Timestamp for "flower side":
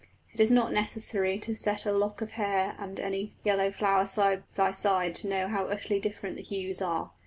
3.69-4.41